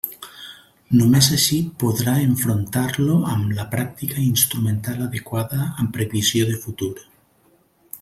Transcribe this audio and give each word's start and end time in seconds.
Només 1.01 1.27
així 1.35 1.59
podrà 1.83 2.15
enfrontar-lo 2.29 3.19
amb 3.35 3.53
la 3.61 3.69
pràctica 3.77 4.21
instrumental 4.33 5.09
adequada 5.11 5.71
amb 5.71 5.97
previsió 6.01 6.53
de 6.55 6.63
futur. 6.67 6.95